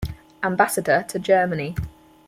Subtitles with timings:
[0.41, 1.75] Ambassador to Germany.